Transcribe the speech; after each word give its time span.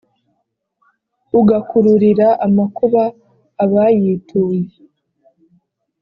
ugakururira 1.39 2.27
amakuba 2.45 3.03
abayituye; 3.63 4.61